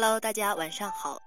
[0.00, 1.20] Hello，大家晚上好。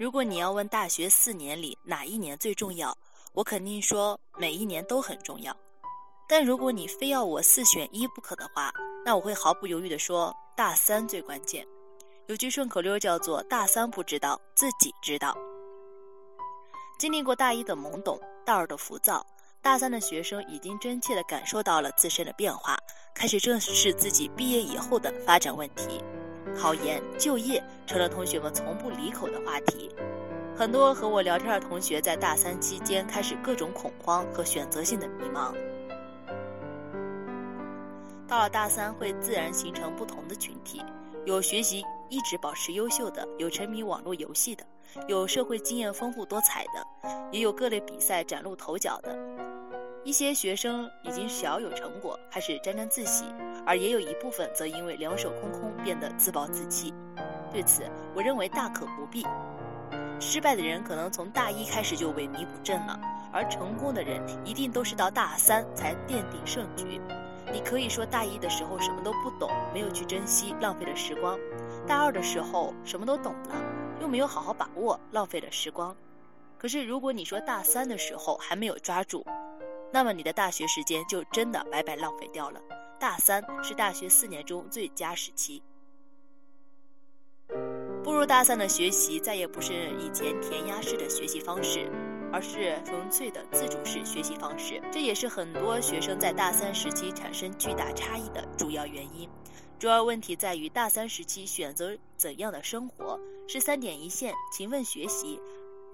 [0.00, 2.92] 如果你要问大学四年里哪一年最重要，
[3.32, 5.56] 我肯定说每一年都很重要。
[6.28, 8.72] 但如果你非要我四选一不可的话，
[9.04, 11.64] 那我会毫不犹豫地说大三最关键。
[12.26, 15.32] 有句顺口溜叫做“大三不知道，自己知道”。
[16.98, 19.24] 经历过大一的懵懂，大二的浮躁，
[19.62, 22.76] 大三的学生已经真切地感受到了自身的变化，
[23.14, 26.02] 开始正视自己毕业以后的发展问题。
[26.56, 29.90] 考研、就业成了同学们从不离口的话题。
[30.56, 35.54] 很多和我聊天的同学在大三期间开始各种恐慌和选择性的迷茫。
[38.26, 40.82] 到了大三，会自然形成不同的群体，
[41.24, 44.66] 有学习一直保持优秀的，有沉迷网络游戏的，
[45.06, 49.16] 有社会经验丰富多彩的，也有各类比赛崭露头角的。
[50.04, 53.24] 一些学生已经小有成果，开始沾沾自喜，
[53.66, 56.94] 而也有一部分则因为两手空空变得自暴自弃。
[57.52, 57.82] 对此，
[58.14, 59.26] 我认为大可不必。
[60.20, 62.98] 失败的人可能从大一开始就萎靡不振了，
[63.32, 67.00] 而成功的人一定都是到大三才奠定胜局。
[67.52, 71.38] 你可以说大一的时候什么都不懂，没有去珍惜，浪费了时光；
[71.86, 73.54] 大二的时候什么都懂了，
[74.00, 75.94] 又没有好好把握，浪费了时光。
[76.58, 79.24] 可是如果你说大三的时候还没有抓住，
[79.92, 82.60] 那么你的大学时间就真的白白浪费掉了。
[82.98, 85.62] 大三是大学四年中最佳时期。
[88.02, 91.90] 步入大三的学习再也不是以前填鸭式的学习方式。
[92.30, 99.26] 而是纯粹的自主式学习方式，这也是很多学生在大三时期产生巨大差异的主要原因。
[99.78, 105.40] 主要问题在于大三时期选择怎样的生活：是三点一线、勤奋学习，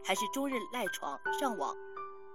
[0.05, 1.73] 还是终日赖床、上网、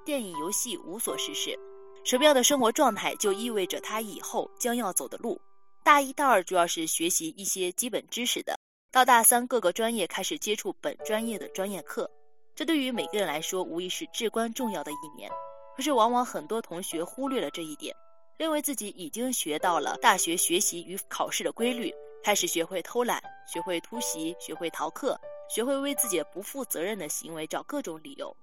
[0.05, 1.57] 电影、游戏无所事事？
[2.03, 5.39] 什么样的生活状态就意味着他以后将要走的路。
[5.83, 8.57] 大一、大二主要是学习一些基本知识的，
[8.91, 12.09] 到大三各个专业开始接触本专业的专业课。
[12.55, 15.29] 这对于每个人来说，无疑是至关重要的一年。
[15.75, 17.95] 可是，往往很多同学忽略了这一点，
[18.37, 25.19] 认为自己已经学到了大学学习与考试的规律，开始学会偷懒，学会突袭，学会逃课，
[25.49, 28.35] 学会为自己不负责任的行为找各种理由。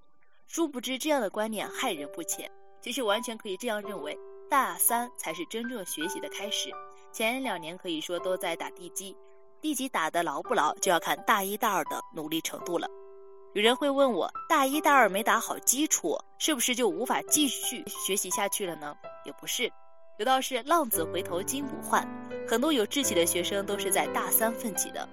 [0.47, 2.49] 殊不知，这样的观念害人不浅。
[2.81, 4.17] 其实，完全可以这样认为：
[4.49, 6.69] 大三才是真正学习的开始，
[7.11, 9.15] 前两年可以说都在打地基，
[9.61, 12.87] 地基打得牢不牢，就要看大一、大二的努力程度了。
[13.53, 18.95] 有人会问我，大一、大二没打好基础，是不是就无法继续学习下去了呢？
[19.25, 19.69] 也不是，
[20.17, 22.07] 有道是浪子回头金不换，
[22.47, 25.07] 很多有志气的学生都是在大三奋起的。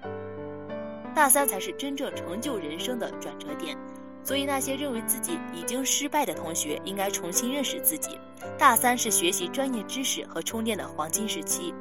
[1.13, 3.77] 大三才是真正成就人生的转折点，
[4.25, 8.19] 所以那些认为自己已经失败的同学，应该重新认识自己。
[8.57, 11.71] 大三是学习专业知识和充电的黄金时期，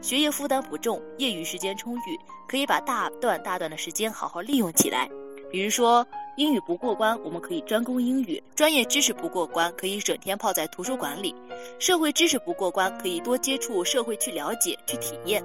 [0.00, 2.18] 学业负担不重，业余时间充裕，
[2.48, 5.08] 可以把大段大段的时间好好利用起来。
[5.50, 6.06] 比如说
[6.36, 11.34] 英语不过关，我们可以专攻英语；专业知识不过关，可以整天泡在图书馆里；
[11.80, 15.42] 社会知识不过关，可以多接触社会去了解、去体验。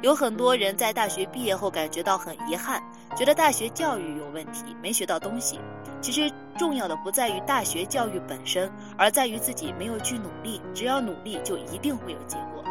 [0.00, 2.80] 有很多人在大学毕业后感觉到很遗憾，
[3.16, 5.58] 觉得大学教育有问题，没学到东西。
[6.00, 10.60] 其实重要的不在于大学教育本身，而在于自己没有去努力。
[10.74, 12.64] 只要努力，就一定会有结果。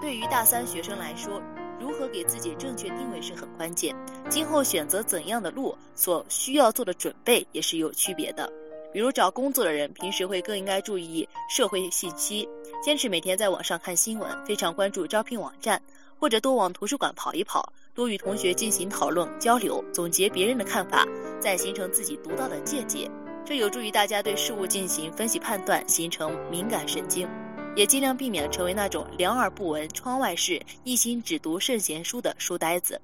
[0.00, 1.40] 对于大三学生来说，
[1.80, 3.94] 如何给自己正确定位是很关键，
[4.28, 8.50] 今后选择怎样的路所需要做的准备也是有区别的。
[8.92, 12.48] 比如找工作的人，平时会更应该注意社会信息，
[12.82, 15.82] 坚持每天在网上看新闻，非常关注招聘网站，
[16.18, 21.06] 或者多往图书馆跑一跑，多与同学进行讨论交流，总结别人的看法，
[21.38, 23.08] 再形成自己独到的见解，
[23.46, 27.28] 这有助于大家对事物进行分析判断，形成敏感神经。
[27.76, 33.00] 也尽量避免成为那种两耳不闻窗外事、一心只读圣贤书的书呆子。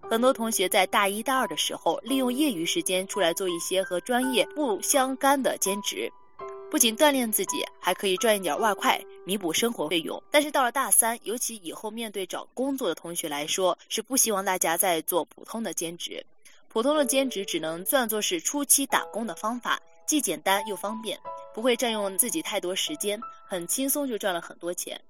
[0.00, 6.10] 很多同学在大一、大二的时候，利用业余时间出来做一些和专业不相干的兼职，
[6.70, 10.20] 不仅锻炼自己，还可以赚一点外快，弥补生活费用。
[10.30, 16.24] 但是到了大三，尤其以后面对找工作的同学来说，是不希望大家再做普通的兼职。
[16.68, 21.18] 普通的兼职只能算作是初期打工的方法，既简单又方便。
[21.54, 25.00] 不会占用自己太多时间，很轻松就赚了很多钱。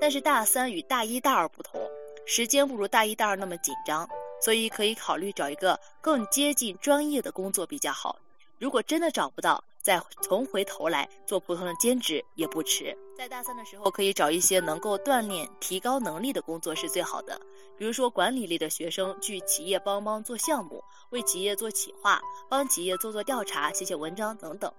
[0.00, 1.80] 但是大三与大一、大二不同，
[2.24, 4.08] 时间不如大一、大二那么紧张，
[4.40, 8.16] 所以可以考虑找一个更接近专业的工作比较好。
[8.60, 12.96] 如果真的找不到，再重回头来做普通的兼职也不迟。
[13.18, 17.38] 在大三的时候，可以找一些能够锻炼、提高能力的工作是最好的。
[17.76, 24.72] 比如说管理类的学生去企业帮忙做项目，为企业做企划，帮企业做做调查、写写文章等等。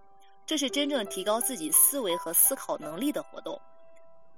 [0.46, 3.62] 这是真正提高自己思维和思考能力的活动。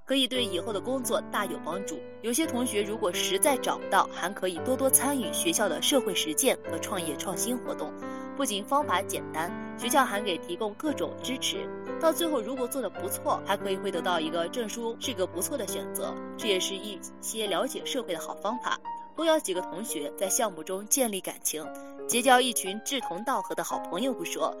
[0.04, 1.98] 可以对以后的工作大有帮助。
[2.22, 7.92] 有些同学如果实在找不到，还可以多多参与学校的社会实践和创业创新活动。
[8.38, 11.68] 不仅方法简单，学校还给提供各种支持。
[12.00, 16.14] 到最后，如果做的不错，还可以会得到一个证书，是个不错的选择。
[16.36, 18.78] 这也是一些了解社会的好方法。
[19.16, 21.66] 多邀几个同学在项目中建立感情，
[22.06, 24.56] 结交一群志同道合的好朋友不说，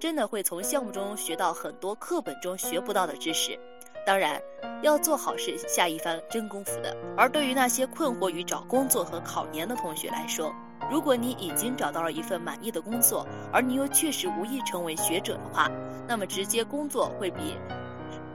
[0.00, 3.60] 真的会从项目中学到很多课本中学不到的知识。
[4.06, 4.40] 当然，
[4.82, 6.96] 要做好是下一番真功夫的。
[7.14, 10.50] 而对于那些困惑于找工作和考研的同学来说，
[10.90, 15.70] 如果你已经找到了一份满意的工作，而你又确实无意成为学者的话，
[16.06, 17.54] 那么直接工作会比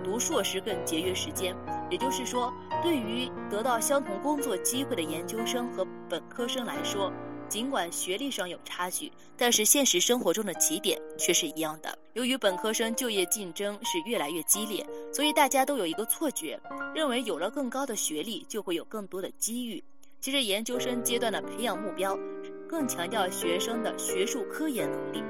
[0.03, 1.55] 读硕士更节约时间。
[1.89, 2.51] 也就是说，
[2.81, 7.11] 对于得到相同工作机会的研究生和本科生来说，
[7.47, 11.95] 尽管学历上有差距，但是现实生活中的起点却是一样的。
[12.13, 16.59] 由于本科生就业竞争是越来越激烈，所以大家都有一个错觉，
[16.95, 19.83] 认为有了更高的学历就会有更多的机遇。
[20.23, 22.17] 其实研究生阶段的培养目标，
[22.65, 25.21] 更强调学生的学术科研能力。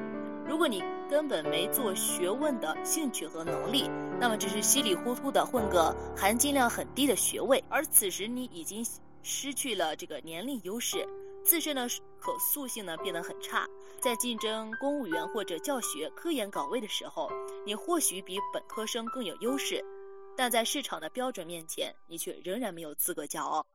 [0.48, 7.64] 如果你根本没做学问的兴趣和能力，那么只是稀里糊涂的混个含金量很低的学位。
[7.70, 8.86] 而此时你已经
[9.24, 11.04] 失去了这个年龄优势，
[11.44, 11.88] 自身的
[12.20, 13.66] 可塑性呢变得很差。
[14.00, 17.32] 在竞争公务员或者教学科研岗位的时候，
[17.66, 19.84] 你或许比本科生更有优势，
[20.38, 23.66] 但在市场的标准面前，你却仍然没有资格骄傲。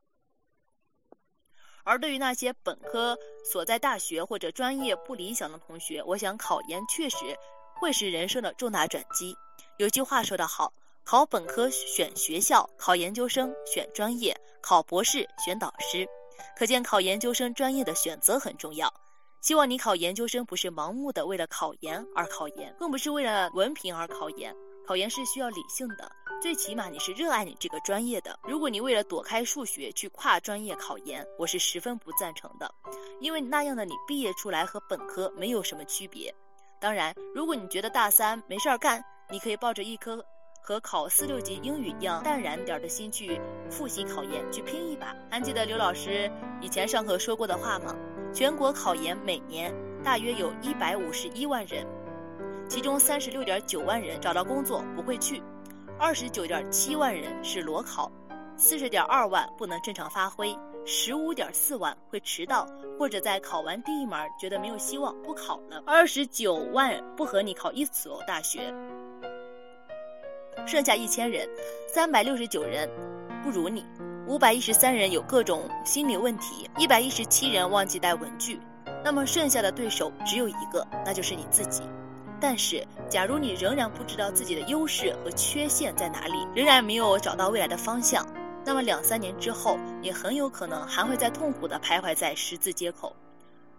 [1.83, 7.17] 而对于那些本科所在大学或者专业不理想的同学，我想考研确实
[7.75, 9.35] 会是人生的重大转机。
[9.77, 10.71] 有句话说得好：
[11.03, 16.07] 考本科选学校，考研究生选专业，考博士选导师。
[16.55, 18.93] 可见考研究生专业的选择很重要。
[19.41, 24.53] 希望你考研究生不是盲目的为了考研而考研，更不是为了文凭而考研。
[24.89, 26.11] 考研是需要理性的。
[26.41, 28.39] 最起码你是热爱你这个专业的。
[28.41, 32.67] 如果你为了躲开数学去跨专业考研，我是十分不赞成的，
[33.19, 36.33] 因为那样的你毕业出来和本科没有什么区别。
[36.81, 38.99] 当然，如果你觉得大三没事儿干，
[39.29, 40.25] 你可以抱着一颗
[40.59, 43.39] 和考四六级英语一样淡然点的心去
[43.69, 45.15] 复习考研，去拼一把。
[45.29, 46.31] 还记得刘老师
[46.61, 47.95] 以前上课说过的话吗？
[48.33, 49.71] 全国考研每年
[50.03, 51.85] 大约有一百五十一万人，
[52.69, 55.41] 其中三十六点九万人找到工作不会去。
[55.97, 58.09] 二十九点七万人是裸考，
[58.55, 60.55] 四十点二万不能正常发挥，
[60.85, 62.67] 十五点四万会迟到
[62.97, 68.73] 或者在考完第一门觉得没有希望不考了，二十九万不和你考一所大学，
[70.65, 71.49] 剩下一千人，
[71.91, 72.87] 三百六十九人
[73.43, 73.83] 不如你，
[74.27, 78.59] 五百一十三人有各种心理问题，一百一十七人忘记带文具，
[79.03, 81.81] 那么剩下的对手只有一个，那就是你自己。
[82.41, 88.25] 但是，假如你仍然不知道自己的优势和缺陷在哪里，仍然没有找到未来的方向，
[88.65, 93.15] 那么两三年之后，你很有可能还会在痛苦的徘徊在十字街口。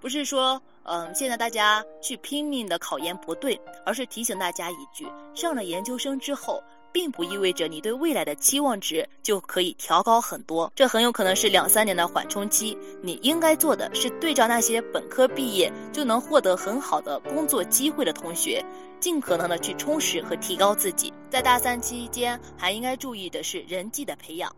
[0.00, 6.62] 不是说，嗯，现在大家去拼命的考研不对，而是提醒大家一句：上了研究生之后。
[6.92, 12.76] 并不意味着你对未来的期望值就可以调高很多，这很有可能是两三年的缓冲期。
[13.02, 18.64] 你应该做的是对照那些本科毕业就能获得很好的工作机会的同学，
[18.98, 21.12] 尽可能的去充实和提高自己。
[21.28, 24.54] 在大三期间，还应该注意的是人际的培养。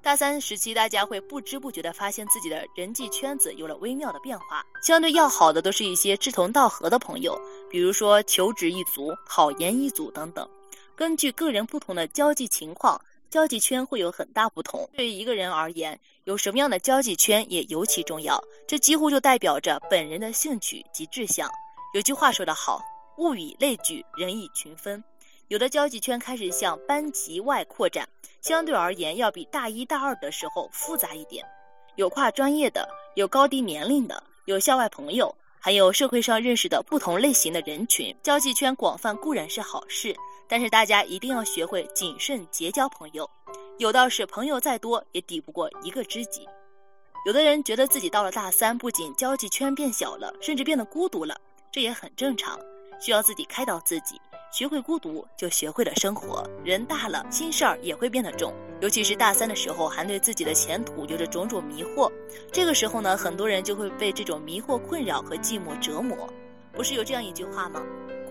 [0.00, 7.40] 大三时期，大家会不知不觉地发现自己的人际圈子有了微妙的变化，相对要好的都是一些志同道合的朋友，
[7.70, 10.48] 比如说求职一族、考研一族等等。
[10.96, 14.88] 根据个人不同的交际情况，交际圈会有很大不同。
[14.94, 18.42] 对于一个人而言，有什么样的交际圈也尤其重要。
[18.68, 21.48] 这几乎就代表着本人的兴趣及志向。
[21.94, 22.82] 有句话说得好
[23.18, 25.02] ：“物以类聚，人以群分。”
[25.48, 28.08] 有的交际圈开始向班级外扩展，
[28.40, 31.44] 相对而言要比大一大二的时候复杂一点。
[31.96, 38.14] 有跨专业的，有高低年龄的，有校外朋友，还有社会上认识的不同类型的人群。
[38.22, 40.16] 交际圈广泛固然是好事。
[40.48, 43.28] 但是大家一定要学会谨慎结交朋友，
[43.78, 46.46] 有道是朋友再多也抵不过一个知己。
[47.24, 52.58] 有的人觉得自己到了大三，不仅交际圈变小了，甚至变得孤独了，这也很正常，
[53.00, 54.20] 需要自己开导自己，
[54.52, 56.44] 学会孤独，就学会了生活。
[56.64, 62.10] 人大了，心事儿也会变得重，尤其是大三的时候，还对自己的前途有着种种迷惑。
[62.50, 66.28] 这个时候呢，很多人就会被这种迷惑困扰和寂寞折磨。
[66.72, 67.82] 不是有这样一句话吗？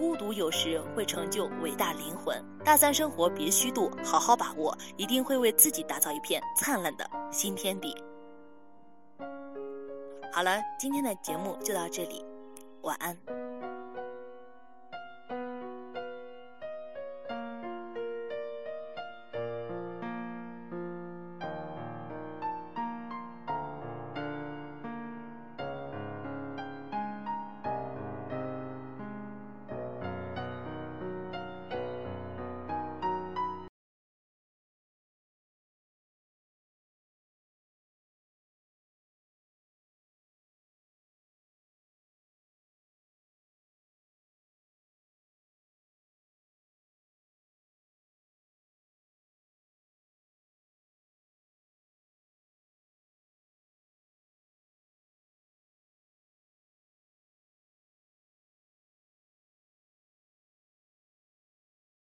[0.02, 2.44] 孤独有时会成就伟大灵魂。
[2.66, 7.96] 大三生活别虚度，好好把握，一定会为自己打造一片灿烂的新天地。
[10.34, 12.26] 好了，今天的节目就到这里，
[12.82, 13.16] 晚安。